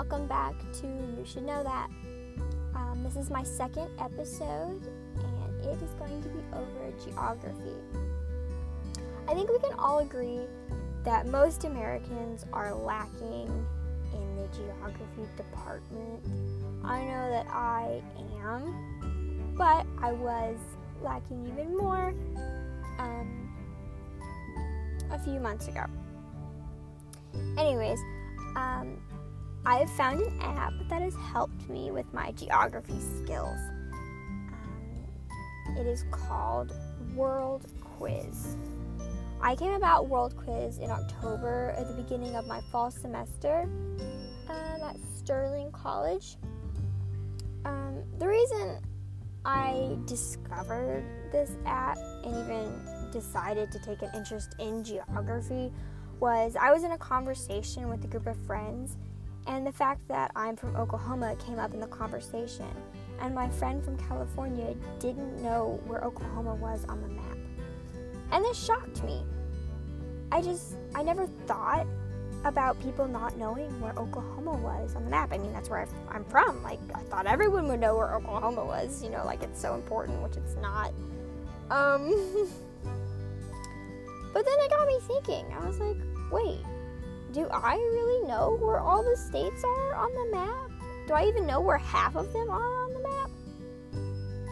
welcome 0.00 0.26
back 0.26 0.54
to 0.72 0.86
You 0.86 1.22
Should 1.26 1.42
Know 1.42 1.62
That. 1.62 1.90
Um, 2.74 3.02
this 3.04 3.16
is 3.16 3.28
my 3.28 3.42
second 3.42 3.90
episode, 3.98 4.80
and 5.18 5.60
it 5.62 5.82
is 5.82 5.90
going 5.98 6.22
to 6.22 6.28
be 6.30 6.40
over 6.54 6.90
geography. 7.04 7.76
I 9.28 9.34
think 9.34 9.50
we 9.50 9.58
can 9.58 9.78
all 9.78 9.98
agree 9.98 10.40
that 11.04 11.26
most 11.26 11.64
Americans 11.64 12.46
are 12.50 12.72
lacking 12.74 13.48
in 14.14 14.36
the 14.36 14.48
geography 14.56 15.28
department. 15.36 16.24
I 16.82 17.04
know 17.04 17.30
that 17.30 17.46
I 17.50 18.00
am, 18.42 19.52
but 19.54 19.84
I 20.00 20.12
was 20.12 20.56
lacking 21.02 21.46
even 21.46 21.76
more 21.76 22.14
um, 22.98 23.52
a 25.10 25.18
few 25.18 25.38
months 25.40 25.68
ago. 25.68 25.84
Anyways, 27.58 27.98
um, 28.56 28.96
I've 29.66 29.90
found 29.90 30.22
an 30.22 30.40
app 30.40 30.72
that 30.88 31.02
has 31.02 31.14
helped 31.14 31.68
me 31.68 31.90
with 31.90 32.10
my 32.14 32.32
geography 32.32 32.98
skills. 32.98 33.58
Um, 33.92 35.76
it 35.76 35.86
is 35.86 36.04
called 36.10 36.72
World 37.14 37.66
Quiz. 37.80 38.56
I 39.42 39.54
came 39.54 39.72
about 39.72 40.08
World 40.08 40.34
Quiz 40.36 40.78
in 40.78 40.90
October 40.90 41.74
at 41.76 41.86
the 41.88 41.94
beginning 41.94 42.36
of 42.36 42.46
my 42.46 42.60
fall 42.72 42.90
semester 42.90 43.68
um, 44.48 44.82
at 44.82 44.96
Sterling 45.16 45.72
College. 45.72 46.36
Um, 47.66 48.02
the 48.18 48.28
reason 48.28 48.80
I 49.44 49.96
discovered 50.06 51.04
this 51.32 51.50
app 51.66 51.98
and 52.24 52.34
even 52.34 53.10
decided 53.12 53.70
to 53.72 53.78
take 53.78 54.00
an 54.00 54.10
interest 54.14 54.54
in 54.58 54.82
geography 54.84 55.70
was 56.18 56.56
I 56.58 56.72
was 56.72 56.84
in 56.84 56.92
a 56.92 56.98
conversation 56.98 57.88
with 57.88 58.04
a 58.04 58.06
group 58.06 58.26
of 58.26 58.36
friends, 58.46 58.96
and 59.46 59.66
the 59.66 59.72
fact 59.72 60.06
that 60.08 60.30
I'm 60.36 60.56
from 60.56 60.76
Oklahoma 60.76 61.36
came 61.36 61.58
up 61.58 61.74
in 61.74 61.80
the 61.80 61.86
conversation. 61.86 62.68
And 63.20 63.34
my 63.34 63.48
friend 63.48 63.84
from 63.84 63.98
California 63.98 64.74
didn't 64.98 65.42
know 65.42 65.80
where 65.86 66.00
Oklahoma 66.02 66.54
was 66.54 66.84
on 66.88 67.02
the 67.02 67.08
map. 67.08 67.36
And 68.32 68.44
this 68.44 68.62
shocked 68.62 69.02
me. 69.04 69.24
I 70.32 70.40
just, 70.40 70.76
I 70.94 71.02
never 71.02 71.26
thought 71.46 71.86
about 72.44 72.80
people 72.80 73.06
not 73.06 73.36
knowing 73.36 73.78
where 73.80 73.92
Oklahoma 73.92 74.52
was 74.52 74.94
on 74.94 75.04
the 75.04 75.10
map. 75.10 75.32
I 75.32 75.38
mean, 75.38 75.52
that's 75.52 75.68
where 75.68 75.86
I'm 76.08 76.24
from. 76.24 76.62
Like, 76.62 76.78
I 76.94 77.00
thought 77.00 77.26
everyone 77.26 77.68
would 77.68 77.80
know 77.80 77.96
where 77.96 78.14
Oklahoma 78.14 78.64
was, 78.64 79.02
you 79.02 79.10
know, 79.10 79.24
like 79.26 79.42
it's 79.42 79.60
so 79.60 79.74
important, 79.74 80.22
which 80.22 80.36
it's 80.36 80.54
not. 80.56 80.92
Um, 81.70 82.08
but 84.32 84.44
then 84.44 84.54
it 84.60 84.70
got 84.70 84.86
me 84.86 84.98
thinking. 85.06 85.44
I 85.52 85.66
was 85.66 85.78
like, 85.78 85.98
wait, 86.30 86.64
do 87.32 87.48
I 87.52 87.76
really 87.76 88.26
know 88.28 88.56
where 88.60 88.80
all 88.80 89.02
the 89.02 89.16
states 89.16 89.62
are 89.64 89.94
on 89.94 90.12
the 90.12 90.36
map? 90.36 90.70
Do 91.06 91.14
I 91.14 91.26
even 91.26 91.46
know 91.46 91.60
where 91.60 91.78
half 91.78 92.16
of 92.16 92.32
them 92.32 92.50
are 92.50 92.84
on 92.84 92.92
the 92.92 93.00
map? 93.00 93.30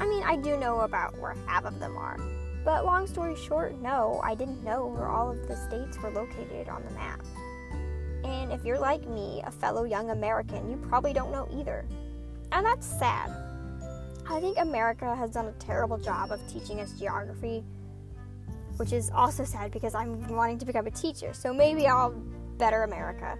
I 0.00 0.06
mean, 0.06 0.22
I 0.22 0.36
do 0.36 0.56
know 0.58 0.80
about 0.80 1.18
where 1.18 1.34
half 1.46 1.64
of 1.64 1.78
them 1.80 1.96
are. 1.96 2.18
But 2.64 2.84
long 2.84 3.06
story 3.06 3.36
short, 3.36 3.80
no, 3.80 4.20
I 4.24 4.34
didn't 4.34 4.62
know 4.64 4.86
where 4.86 5.06
all 5.06 5.30
of 5.30 5.48
the 5.48 5.56
states 5.56 5.98
were 6.02 6.10
located 6.10 6.68
on 6.68 6.82
the 6.84 6.90
map. 6.94 7.24
And 8.24 8.52
if 8.52 8.64
you're 8.64 8.78
like 8.78 9.06
me, 9.08 9.40
a 9.46 9.50
fellow 9.50 9.84
young 9.84 10.10
American, 10.10 10.68
you 10.68 10.76
probably 10.88 11.12
don't 11.12 11.30
know 11.30 11.48
either. 11.52 11.86
And 12.52 12.66
that's 12.66 12.86
sad. 12.86 13.30
I 14.28 14.40
think 14.40 14.58
America 14.58 15.14
has 15.14 15.30
done 15.30 15.46
a 15.46 15.52
terrible 15.52 15.96
job 15.96 16.32
of 16.32 16.40
teaching 16.48 16.80
us 16.80 16.92
geography, 16.98 17.62
which 18.76 18.92
is 18.92 19.10
also 19.14 19.44
sad 19.44 19.70
because 19.70 19.94
I'm 19.94 20.26
wanting 20.26 20.58
to 20.58 20.66
become 20.66 20.86
a 20.86 20.90
teacher. 20.90 21.32
So 21.32 21.54
maybe 21.54 21.86
I'll 21.86 22.20
better 22.58 22.82
America. 22.82 23.38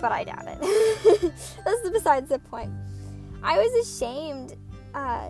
But 0.00 0.12
I 0.12 0.24
doubt 0.24 0.44
it. 0.46 1.32
That's 1.64 1.90
besides 1.90 2.28
the 2.28 2.38
point. 2.38 2.70
I 3.42 3.58
was 3.58 3.86
ashamed 3.86 4.56
uh, 4.94 5.28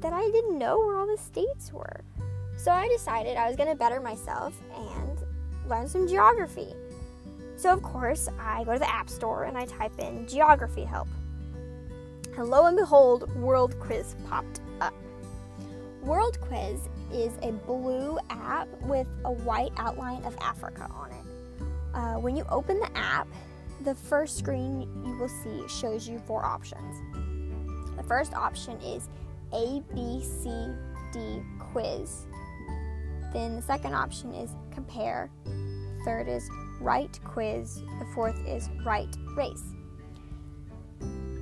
that 0.00 0.12
I 0.12 0.22
didn't 0.30 0.58
know 0.58 0.78
where 0.78 0.96
all 0.96 1.06
the 1.06 1.18
states 1.18 1.72
were. 1.72 2.04
So 2.56 2.70
I 2.70 2.88
decided 2.88 3.36
I 3.36 3.48
was 3.48 3.56
going 3.56 3.68
to 3.68 3.74
better 3.74 4.00
myself 4.00 4.54
and 4.74 5.18
learn 5.68 5.88
some 5.88 6.06
geography. 6.06 6.72
So, 7.56 7.72
of 7.72 7.82
course, 7.82 8.28
I 8.38 8.64
go 8.64 8.72
to 8.72 8.78
the 8.78 8.90
App 8.90 9.08
Store 9.08 9.44
and 9.44 9.56
I 9.56 9.64
type 9.66 9.98
in 9.98 10.26
geography 10.26 10.84
help. 10.84 11.08
And 12.36 12.48
lo 12.48 12.66
and 12.66 12.76
behold, 12.76 13.34
World 13.36 13.78
Quiz 13.78 14.16
popped 14.28 14.60
up. 14.80 14.94
World 16.02 16.40
Quiz 16.40 16.88
is 17.12 17.32
a 17.42 17.52
blue 17.52 18.18
app 18.28 18.68
with 18.82 19.06
a 19.24 19.32
white 19.32 19.72
outline 19.76 20.24
of 20.24 20.36
Africa 20.40 20.90
on 20.92 21.10
it. 21.12 21.23
Uh, 21.94 22.14
when 22.14 22.36
you 22.36 22.44
open 22.48 22.80
the 22.80 22.96
app, 22.96 23.28
the 23.84 23.94
first 23.94 24.36
screen 24.36 24.82
you 25.04 25.16
will 25.16 25.28
see 25.28 25.62
shows 25.68 26.08
you 26.08 26.18
four 26.26 26.44
options. 26.44 27.00
The 27.96 28.02
first 28.02 28.34
option 28.34 28.80
is 28.80 29.08
A, 29.52 29.82
B, 29.94 30.22
C, 30.22 30.50
D 31.12 31.40
quiz. 31.58 32.26
Then 33.32 33.56
the 33.56 33.62
second 33.62 33.94
option 33.94 34.34
is 34.34 34.50
compare. 34.72 35.30
Third 36.04 36.28
is 36.28 36.48
write 36.80 37.20
quiz. 37.24 37.80
The 38.00 38.06
fourth 38.14 38.38
is 38.46 38.68
write 38.84 39.16
race. 39.36 39.73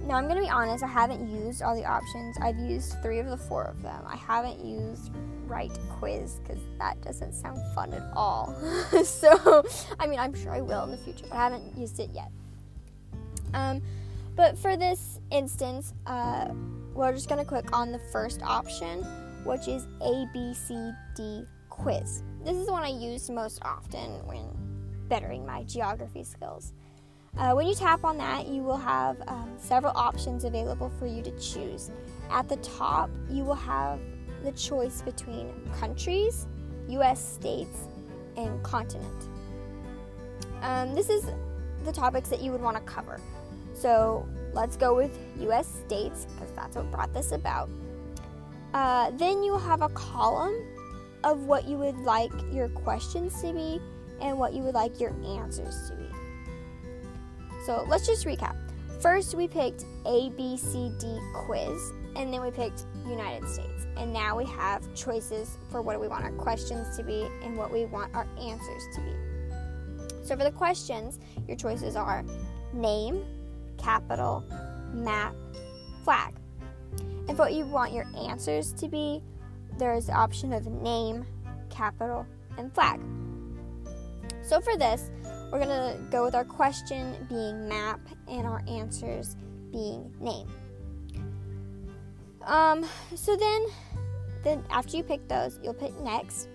Now, 0.05 0.17
I'm 0.17 0.25
going 0.25 0.37
to 0.37 0.43
be 0.43 0.51
honest, 0.51 0.83
I 0.83 0.89
haven't 0.89 1.29
used 1.29 1.63
all 1.63 1.77
the 1.77 1.85
options. 1.85 2.37
I've 2.41 2.59
used 2.59 3.01
three 3.03 3.21
of 3.21 3.27
the 3.27 3.37
four 3.37 3.65
of 3.65 3.83
them. 3.83 4.03
I 4.07 4.17
haven't 4.17 4.65
used 4.65 5.13
write 5.47 5.79
quiz 5.91 6.41
because 6.43 6.61
that 6.79 7.01
doesn't 7.03 7.35
sound 7.35 7.61
fun 7.75 7.93
at 7.95 8.03
all. 8.15 8.55
so, 9.05 9.65
I 10.01 10.07
mean, 10.07 10.19
I'm 10.19 10.35
sure 10.35 10.53
I 10.53 10.61
will 10.61 10.83
in 10.85 10.91
the 10.91 10.97
future, 10.97 11.27
but 11.29 11.37
I 11.37 11.45
haven't 11.45 11.77
used 11.77 12.01
it 12.01 12.11
yet. 12.13 12.31
Um, 13.55 13.81
but 14.35 14.59
for 14.59 14.77
this 14.77 15.21
instance, 15.31 15.93
uh, 16.07 16.49
we're 16.95 17.13
just 17.13 17.29
going 17.29 17.41
to 17.41 17.47
click 17.47 17.77
on 17.77 17.93
the 17.93 18.01
first 18.11 18.43
option, 18.43 19.05
which 19.45 19.69
is 19.69 19.87
ABCD 20.01 21.47
quiz. 21.69 22.23
This 22.45 22.57
is 22.57 22.67
the 22.67 22.73
one 22.73 22.83
I 22.83 22.89
use 22.89 23.31
most 23.31 23.61
often 23.63 24.27
when 24.27 24.49
bettering 25.09 25.47
my 25.47 25.63
geography 25.65 26.25
skills. 26.25 26.73
Uh, 27.39 27.55
when 27.55 27.67
you 27.67 27.75
tap 27.75 28.05
on 28.05 28.19
that, 28.19 28.47
you 28.47 28.63
will 28.63 28.77
have 28.77 29.17
um, 29.27 29.51
several 29.57 29.93
options 29.97 30.45
available 30.45 30.93
for 30.99 31.07
you 31.07 31.23
to 31.23 31.31
choose. 31.39 31.91
At 32.31 32.47
the 32.47 32.57
top, 32.57 33.11
you 33.31 33.43
will 33.43 33.55
have 33.55 33.99
the 34.45 34.53
choice 34.53 35.01
between 35.01 35.51
countries, 35.81 36.47
US 36.89 37.35
states, 37.35 37.89
and 38.37 38.63
continent. 38.63 39.29
Um, 40.61 40.95
this 40.95 41.09
is 41.09 41.25
the 41.85 41.93
topics 41.93 42.29
that 42.29 42.43
you 42.43 42.53
would 42.53 42.61
want 42.61 42.77
to 42.77 42.83
cover. 42.83 43.19
So 43.73 44.29
let's 44.53 44.77
go 44.77 44.95
with 44.95 45.19
US 45.41 45.67
states 45.87 46.27
because 46.27 46.53
that's 46.55 46.77
what 46.77 46.91
brought 46.91 47.15
this 47.15 47.33
about. 47.33 47.71
Uh, 48.75 49.11
then 49.13 49.43
you 49.43 49.53
will 49.53 49.59
have 49.59 49.81
a 49.81 49.89
column 49.91 50.55
of 51.25 51.45
what 51.45 51.67
you 51.67 51.79
would 51.79 51.97
like 51.99 52.33
your 52.53 52.69
questions 52.69 53.41
to 53.41 53.55
be 53.55 53.81
and 54.21 54.39
what 54.39 54.53
you 54.53 54.63
would 54.63 54.75
like 54.75 55.01
your 55.01 55.15
answers 55.25 55.89
to 55.89 55.97
be. 55.97 56.22
So 57.65 57.85
let's 57.89 58.07
just 58.07 58.27
recap. 58.27 58.57
First, 59.01 59.35
we 59.35 59.49
picked 59.49 59.85
A, 60.07 60.31
B, 60.31 60.57
C, 60.57 60.93
D 60.99 61.19
quiz, 61.35 61.93
and 62.17 62.33
then 62.33 62.43
we 62.43 62.51
picked 62.51 62.87
United 63.07 63.49
States. 63.49 63.87
And 63.97 64.13
now 64.13 64.37
we 64.37 64.45
have 64.47 64.83
choices 64.95 65.59
for 65.71 65.83
what 65.83 66.01
we 66.01 66.09
want 66.09 66.25
our 66.25 66.33
questions 66.33 66.97
to 66.97 67.03
be 67.03 67.27
and 67.43 67.57
what 67.57 67.73
we 67.73 67.85
want 67.87 68.15
our 68.15 68.27
answers 68.41 68.83
to 68.95 69.01
be. 69.01 69.13
So 70.23 70.37
for 70.37 70.45
the 70.45 70.53
questions, 70.53 71.19
your 71.49 71.57
choices 71.57 71.97
are 71.97 72.25
name, 72.73 73.25
capital, 73.77 74.45
map, 74.93 75.35
flag. 76.05 76.35
And 77.29 77.31
for 77.31 77.45
what 77.45 77.55
you 77.55 77.65
want 77.65 77.93
your 77.93 78.07
answers 78.17 78.73
to 78.75 78.89
be, 78.89 79.23
there's 79.79 80.07
the 80.07 80.13
option 80.13 80.53
of 80.53 80.67
name, 80.67 81.25
capital, 81.71 82.27
and 82.57 82.73
flag. 82.73 83.01
So 84.43 84.61
for 84.61 84.77
this, 84.77 85.11
we're 85.53 85.63
going 85.63 85.69
to 85.69 86.03
go 86.11 86.25
with 86.25 86.35
our 86.35 86.47
question 86.47 87.15
being 87.29 87.69
map 87.69 88.01
and 88.27 88.47
our 88.47 88.65
answers 88.67 89.37
being 89.71 90.11
name. 90.19 90.49
Um, 92.41 92.87
so 93.15 93.37
then, 93.37 93.67
then 94.43 94.65
after 94.71 94.97
you 94.97 95.03
pick 95.03 95.29
those, 95.29 95.61
you'll 95.63 95.75
pick 95.75 95.95
next, 96.01 96.49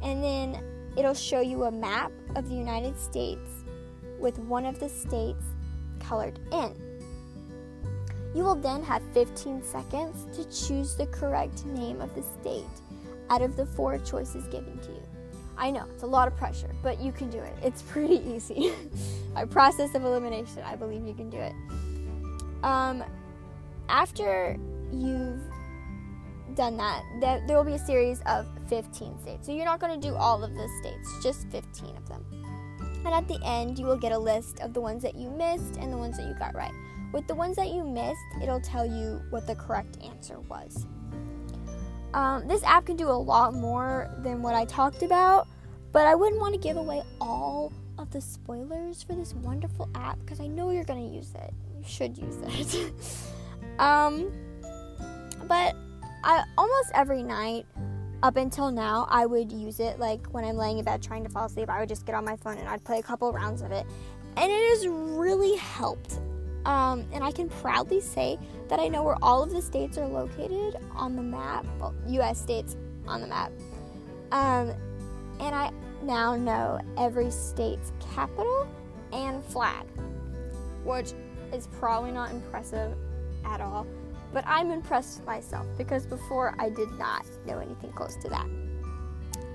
and 0.00 0.24
then 0.24 0.64
it'll 0.96 1.14
show 1.14 1.42
you 1.42 1.64
a 1.64 1.70
map 1.70 2.10
of 2.34 2.48
the 2.48 2.54
United 2.54 2.98
States 2.98 3.64
with 4.18 4.38
one 4.38 4.64
of 4.64 4.80
the 4.80 4.88
states 4.88 5.44
colored 6.00 6.40
in. 6.52 6.74
You 8.34 8.44
will 8.44 8.54
then 8.54 8.82
have 8.82 9.02
15 9.12 9.62
seconds 9.62 10.26
to 10.34 10.44
choose 10.44 10.96
the 10.96 11.06
correct 11.08 11.66
name 11.66 12.00
of 12.00 12.14
the 12.14 12.22
state 12.40 12.64
out 13.28 13.42
of 13.42 13.56
the 13.56 13.66
four 13.66 13.98
choices 13.98 14.48
given 14.48 14.78
to 14.78 14.88
you. 14.88 15.01
I 15.56 15.70
know 15.70 15.86
it's 15.92 16.02
a 16.02 16.06
lot 16.06 16.28
of 16.28 16.36
pressure, 16.36 16.70
but 16.82 17.00
you 17.00 17.12
can 17.12 17.30
do 17.30 17.38
it. 17.38 17.54
It's 17.62 17.82
pretty 17.88 18.20
easy. 18.28 18.72
By 19.34 19.44
process 19.44 19.94
of 19.94 20.04
elimination, 20.04 20.62
I 20.64 20.76
believe 20.76 21.06
you 21.06 21.14
can 21.14 21.30
do 21.30 21.38
it. 21.38 21.54
Um, 22.62 23.02
after 23.88 24.56
you've 24.92 25.40
done 26.54 26.76
that, 26.76 27.02
there, 27.20 27.42
there 27.46 27.56
will 27.56 27.64
be 27.64 27.72
a 27.72 27.78
series 27.78 28.20
of 28.26 28.46
15 28.68 29.20
states. 29.20 29.46
So 29.46 29.52
you're 29.52 29.64
not 29.64 29.80
going 29.80 29.98
to 30.00 30.08
do 30.08 30.14
all 30.14 30.42
of 30.44 30.54
the 30.54 30.68
states, 30.80 31.08
just 31.22 31.48
15 31.50 31.96
of 31.96 32.08
them. 32.08 32.24
And 33.04 33.08
at 33.08 33.26
the 33.26 33.40
end, 33.44 33.78
you 33.78 33.86
will 33.86 33.96
get 33.96 34.12
a 34.12 34.18
list 34.18 34.60
of 34.60 34.74
the 34.74 34.80
ones 34.80 35.02
that 35.02 35.16
you 35.16 35.30
missed 35.30 35.76
and 35.76 35.92
the 35.92 35.96
ones 35.96 36.16
that 36.18 36.26
you 36.26 36.34
got 36.38 36.54
right. 36.54 36.72
With 37.12 37.26
the 37.26 37.34
ones 37.34 37.56
that 37.56 37.68
you 37.68 37.84
missed, 37.84 38.20
it'll 38.42 38.60
tell 38.60 38.86
you 38.86 39.20
what 39.30 39.46
the 39.46 39.54
correct 39.54 39.98
answer 40.02 40.40
was. 40.40 40.86
Um, 42.14 42.46
this 42.46 42.62
app 42.64 42.86
can 42.86 42.96
do 42.96 43.08
a 43.08 43.12
lot 43.12 43.54
more 43.54 44.10
than 44.18 44.42
what 44.42 44.54
I 44.54 44.64
talked 44.66 45.02
about, 45.02 45.48
but 45.92 46.06
I 46.06 46.14
wouldn't 46.14 46.40
want 46.40 46.54
to 46.54 46.60
give 46.60 46.76
away 46.76 47.02
all 47.20 47.72
of 47.98 48.10
the 48.10 48.20
spoilers 48.20 49.02
for 49.02 49.14
this 49.14 49.34
wonderful 49.34 49.88
app 49.94 50.18
because 50.20 50.40
I 50.40 50.46
know 50.46 50.70
you're 50.70 50.84
going 50.84 51.08
to 51.08 51.14
use 51.14 51.32
it. 51.34 51.52
You 51.76 51.84
should 51.86 52.18
use 52.18 52.36
it. 52.42 52.92
um, 53.78 54.30
but 55.48 55.74
I 56.24 56.44
almost 56.56 56.90
every 56.94 57.22
night 57.22 57.66
up 58.22 58.36
until 58.36 58.70
now, 58.70 59.06
I 59.10 59.26
would 59.26 59.50
use 59.50 59.80
it 59.80 59.98
like 59.98 60.26
when 60.28 60.44
I'm 60.44 60.56
laying 60.56 60.78
in 60.78 60.84
bed 60.84 61.02
trying 61.02 61.24
to 61.24 61.30
fall 61.30 61.46
asleep. 61.46 61.68
I 61.68 61.80
would 61.80 61.88
just 61.88 62.06
get 62.06 62.14
on 62.14 62.24
my 62.24 62.36
phone 62.36 62.56
and 62.58 62.68
I'd 62.68 62.84
play 62.84 62.98
a 62.98 63.02
couple 63.02 63.32
rounds 63.32 63.62
of 63.62 63.72
it, 63.72 63.84
and 64.36 64.52
it 64.52 64.70
has 64.70 64.86
really 64.86 65.56
helped. 65.56 66.20
Um, 66.64 67.04
and 67.12 67.24
I 67.24 67.32
can 67.32 67.48
proudly 67.48 68.00
say 68.00 68.38
that 68.68 68.78
I 68.78 68.88
know 68.88 69.02
where 69.02 69.16
all 69.22 69.42
of 69.42 69.50
the 69.50 69.60
states 69.60 69.98
are 69.98 70.06
located 70.06 70.76
on 70.94 71.16
the 71.16 71.22
map, 71.22 71.66
well, 71.80 71.94
U.S. 72.08 72.40
states 72.40 72.76
on 73.06 73.20
the 73.20 73.26
map. 73.26 73.52
Um, 74.30 74.72
and 75.40 75.54
I 75.54 75.70
now 76.02 76.36
know 76.36 76.80
every 76.96 77.30
state's 77.30 77.92
capital 78.14 78.68
and 79.12 79.44
flag, 79.44 79.86
which 80.84 81.12
is 81.52 81.66
probably 81.78 82.12
not 82.12 82.30
impressive 82.30 82.94
at 83.44 83.60
all 83.60 83.86
but 84.32 84.44
I'm 84.46 84.70
impressed 84.70 85.18
with 85.18 85.26
myself 85.26 85.66
because 85.76 86.06
before 86.06 86.54
I 86.58 86.70
did 86.70 86.90
not 86.92 87.26
know 87.46 87.58
anything 87.58 87.92
close 87.92 88.16
to 88.16 88.28
that. 88.30 88.46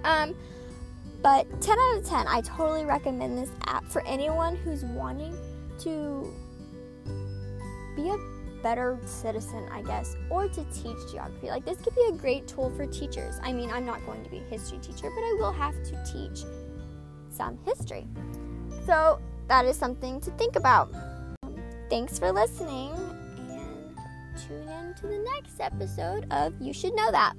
Um, 0.04 0.36
but 1.22 1.50
10 1.62 1.78
out 1.80 1.98
of 1.98 2.06
10, 2.06 2.28
I 2.28 2.42
totally 2.42 2.86
recommend 2.86 3.38
this 3.38 3.50
app 3.66 3.86
for 3.86 4.06
anyone 4.06 4.56
who's 4.56 4.86
wanting 4.86 5.36
to 5.80 6.32
be 7.98 8.10
a 8.10 8.18
better 8.64 8.98
citizen, 9.06 9.68
I 9.72 9.82
guess, 9.82 10.16
or 10.30 10.48
to 10.48 10.64
teach 10.66 10.98
geography. 11.12 11.48
Like, 11.48 11.66
this 11.66 11.78
could 11.80 11.96
be 11.96 12.08
a 12.10 12.14
great 12.14 12.48
tool 12.48 12.72
for 12.76 12.86
teachers. 12.86 13.36
I 13.44 13.52
mean, 13.52 13.70
I'm 13.70 13.86
not 13.86 14.06
going 14.06 14.24
to 14.24 14.30
be 14.30 14.38
a 14.38 14.44
history 14.44 14.78
teacher, 14.80 15.10
but 15.14 15.22
I 15.22 15.36
will 15.40 15.52
have 15.52 15.76
to 15.84 16.04
teach 16.12 16.46
some 17.30 17.58
history. 17.66 18.08
So, 18.86 19.20
that 19.48 19.66
is 19.66 19.78
something 19.78 20.22
to 20.22 20.32
think 20.32 20.56
about. 20.56 20.94
Thanks 21.90 22.20
for 22.20 22.32
listening 22.32 22.92
and 23.50 23.96
tune 24.48 24.68
in 24.68 24.94
to 24.96 25.08
the 25.08 25.20
next 25.34 25.60
episode 25.60 26.28
of 26.32 26.54
You 26.62 26.74
Should 26.74 26.96
Know 26.96 27.12
That. 27.12 27.34